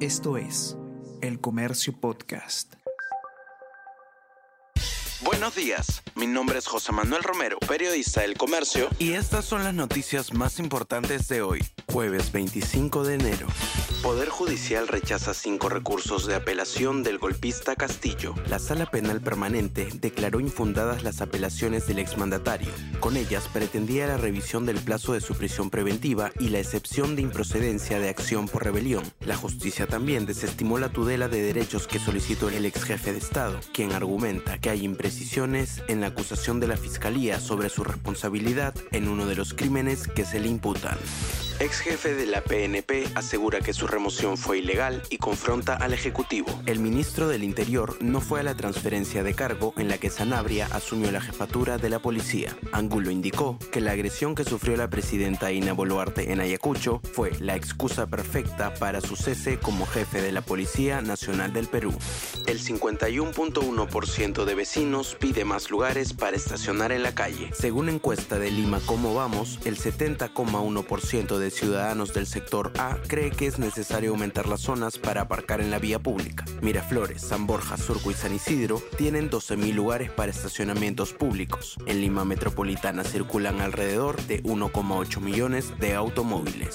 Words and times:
Esto 0.00 0.36
es 0.36 0.76
El 1.22 1.40
Comercio 1.40 1.98
Podcast. 1.98 2.74
Buenos 5.22 5.54
días, 5.54 6.02
mi 6.14 6.26
nombre 6.26 6.58
es 6.58 6.66
José 6.66 6.92
Manuel 6.92 7.22
Romero, 7.22 7.58
periodista 7.66 8.20
del 8.20 8.36
Comercio, 8.36 8.90
y 8.98 9.12
estas 9.12 9.46
son 9.46 9.64
las 9.64 9.72
noticias 9.72 10.34
más 10.34 10.58
importantes 10.58 11.28
de 11.28 11.40
hoy, 11.40 11.64
jueves 11.96 12.30
25 12.30 13.04
de 13.04 13.14
enero. 13.14 13.46
Poder 14.02 14.28
Judicial 14.28 14.86
rechaza 14.86 15.32
cinco 15.32 15.70
recursos 15.70 16.26
de 16.26 16.34
apelación 16.34 17.02
del 17.02 17.16
golpista 17.16 17.74
Castillo. 17.74 18.34
La 18.50 18.58
Sala 18.58 18.84
Penal 18.84 19.22
Permanente 19.22 19.88
declaró 19.94 20.40
infundadas 20.40 21.02
las 21.02 21.22
apelaciones 21.22 21.86
del 21.86 21.98
exmandatario. 21.98 22.68
Con 23.00 23.16
ellas 23.16 23.48
pretendía 23.50 24.06
la 24.06 24.18
revisión 24.18 24.66
del 24.66 24.78
plazo 24.78 25.14
de 25.14 25.22
su 25.22 25.36
prisión 25.36 25.70
preventiva 25.70 26.32
y 26.38 26.50
la 26.50 26.58
excepción 26.58 27.16
de 27.16 27.22
improcedencia 27.22 27.98
de 27.98 28.10
acción 28.10 28.46
por 28.46 28.64
rebelión. 28.64 29.02
La 29.20 29.34
justicia 29.34 29.86
también 29.86 30.26
desestimó 30.26 30.76
la 30.78 30.90
tutela 30.90 31.28
de 31.28 31.40
derechos 31.40 31.86
que 31.86 31.98
solicitó 31.98 32.50
el 32.50 32.66
ex 32.66 32.84
jefe 32.84 33.12
de 33.12 33.18
Estado, 33.20 33.58
quien 33.72 33.92
argumenta 33.92 34.58
que 34.58 34.68
hay 34.68 34.84
imprecisiones 34.84 35.82
en 35.88 36.02
la 36.02 36.08
acusación 36.08 36.60
de 36.60 36.66
la 36.66 36.76
Fiscalía 36.76 37.40
sobre 37.40 37.70
su 37.70 37.84
responsabilidad 37.84 38.74
en 38.92 39.08
uno 39.08 39.24
de 39.24 39.36
los 39.36 39.54
crímenes 39.54 40.06
que 40.08 40.26
se 40.26 40.40
le 40.40 40.48
imputan. 40.48 40.98
Ex 41.58 41.80
jefe 41.80 42.14
de 42.14 42.26
la 42.26 42.42
PNP 42.42 43.08
asegura 43.14 43.60
que 43.60 43.72
su 43.72 43.86
remoción 43.86 44.36
fue 44.36 44.58
ilegal 44.58 45.02
y 45.08 45.16
confronta 45.16 45.72
al 45.74 45.94
Ejecutivo. 45.94 46.48
El 46.66 46.80
ministro 46.80 47.28
del 47.28 47.42
Interior 47.42 47.96
no 48.02 48.20
fue 48.20 48.40
a 48.40 48.42
la 48.42 48.54
transferencia 48.54 49.22
de 49.22 49.32
cargo 49.32 49.72
en 49.78 49.88
la 49.88 49.96
que 49.96 50.10
Sanabria 50.10 50.68
asumió 50.70 51.10
la 51.10 51.22
jefatura 51.22 51.78
de 51.78 51.88
la 51.88 51.98
policía. 51.98 52.54
Angulo 52.72 53.10
indicó 53.10 53.58
que 53.72 53.80
la 53.80 53.92
agresión 53.92 54.34
que 54.34 54.44
sufrió 54.44 54.76
la 54.76 54.90
presidenta 54.90 55.50
Ina 55.50 55.72
Boluarte 55.72 56.30
en 56.30 56.40
Ayacucho 56.40 57.00
fue 57.14 57.32
la 57.40 57.56
excusa 57.56 58.06
perfecta 58.06 58.74
para 58.74 59.00
su 59.00 59.16
cese 59.16 59.58
como 59.58 59.86
jefe 59.86 60.20
de 60.20 60.32
la 60.32 60.42
Policía 60.42 61.00
Nacional 61.00 61.54
del 61.54 61.68
Perú. 61.68 61.94
El 62.46 62.60
51.1% 62.60 64.44
de 64.44 64.54
vecinos 64.54 65.16
pide 65.18 65.46
más 65.46 65.70
lugares 65.70 66.12
para 66.12 66.36
estacionar 66.36 66.92
en 66.92 67.02
la 67.02 67.14
calle. 67.14 67.50
Según 67.54 67.88
encuesta 67.88 68.38
de 68.38 68.50
Lima 68.50 68.78
Cómo 68.84 69.14
Vamos, 69.14 69.58
el 69.64 69.78
70,1% 69.78 71.38
de 71.38 71.45
ciudadanos 71.50 72.12
del 72.14 72.26
sector 72.26 72.72
A 72.78 72.96
cree 73.06 73.30
que 73.30 73.46
es 73.46 73.58
necesario 73.58 74.10
aumentar 74.10 74.46
las 74.46 74.60
zonas 74.60 74.98
para 74.98 75.22
aparcar 75.22 75.60
en 75.60 75.70
la 75.70 75.78
vía 75.78 75.98
pública. 75.98 76.44
Miraflores, 76.62 77.22
San 77.22 77.46
Borja, 77.46 77.76
Surco 77.76 78.10
y 78.10 78.14
San 78.14 78.34
Isidro 78.34 78.82
tienen 78.96 79.30
12.000 79.30 79.72
lugares 79.72 80.10
para 80.10 80.30
estacionamientos 80.30 81.12
públicos. 81.12 81.76
En 81.86 82.00
Lima 82.00 82.24
Metropolitana 82.24 83.04
circulan 83.04 83.60
alrededor 83.60 84.20
de 84.22 84.42
1,8 84.42 85.20
millones 85.20 85.72
de 85.78 85.94
automóviles. 85.94 86.74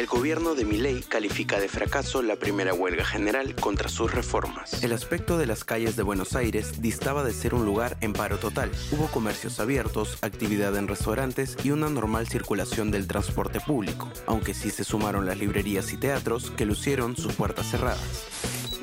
El 0.00 0.06
gobierno 0.06 0.54
de 0.54 0.64
Milei 0.64 1.02
califica 1.02 1.60
de 1.60 1.68
fracaso 1.68 2.22
la 2.22 2.36
primera 2.36 2.72
huelga 2.72 3.04
general 3.04 3.54
contra 3.54 3.90
sus 3.90 4.10
reformas. 4.10 4.82
El 4.82 4.94
aspecto 4.94 5.36
de 5.36 5.44
las 5.44 5.62
calles 5.62 5.94
de 5.94 6.02
Buenos 6.02 6.34
Aires 6.34 6.80
distaba 6.80 7.22
de 7.22 7.34
ser 7.34 7.52
un 7.52 7.66
lugar 7.66 7.98
en 8.00 8.14
paro 8.14 8.38
total. 8.38 8.70
Hubo 8.92 9.08
comercios 9.08 9.60
abiertos, 9.60 10.16
actividad 10.22 10.74
en 10.78 10.88
restaurantes 10.88 11.54
y 11.62 11.72
una 11.72 11.90
normal 11.90 12.28
circulación 12.28 12.90
del 12.90 13.06
transporte 13.06 13.60
público, 13.60 14.10
aunque 14.24 14.54
sí 14.54 14.70
se 14.70 14.84
sumaron 14.84 15.26
las 15.26 15.36
librerías 15.36 15.92
y 15.92 15.98
teatros 15.98 16.50
que 16.52 16.64
lucieron 16.64 17.14
sus 17.14 17.34
puertas 17.34 17.70
cerradas. 17.70 18.24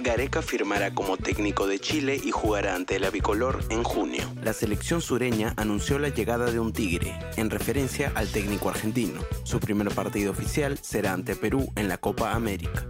Gareca 0.08 0.42
firmará 0.42 0.94
como 0.94 1.18
técnico 1.18 1.68
de 1.68 1.80
Chile 1.80 2.18
y 2.24 2.32
jugará 2.32 2.76
ante 2.76 2.96
el 2.96 3.04
Avicolor 3.04 3.60
en 3.70 3.84
junio. 3.84 4.24
La 4.42 4.54
selección 4.54 5.02
sureña 5.02 5.54
anunció 5.58 6.00
la 6.00 6.08
llegada 6.08 6.50
de 6.50 6.62
un 6.62 6.72
tigre, 6.72 7.20
en 7.36 7.50
referencia 7.50 8.14
al 8.16 8.30
técnico 8.32 8.70
argentino. 8.70 9.20
Su 9.44 9.60
primer 9.60 9.90
partido 9.94 10.32
oficial 10.32 10.78
será 10.82 11.12
ante 11.12 11.36
Perú 11.36 11.74
en 11.76 11.90
la 11.90 11.98
Copa 11.98 12.32
América. 12.32 12.88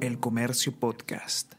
El 0.00 0.18
Comercio 0.18 0.72
Podcast. 0.80 1.52